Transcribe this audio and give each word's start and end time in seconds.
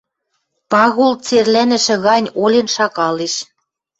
Пагул 0.71 1.13
церлӓнӹшӹ 1.25 1.95
гань 2.05 2.27
олен 2.43 2.67
шагалеш. 2.75 3.35